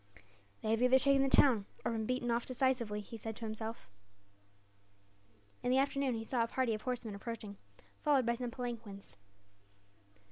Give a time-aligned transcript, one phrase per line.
[0.63, 3.87] "They have either taken the town, or been beaten off decisively," he said to himself.
[5.61, 7.55] In the afternoon he saw a party of horsemen approaching,
[8.01, 9.15] followed by some palanquins.